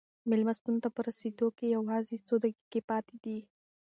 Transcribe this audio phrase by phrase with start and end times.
[0.29, 3.39] مېلمستون ته په رسېدو کې یوازې څو دقیقې پاتې دي.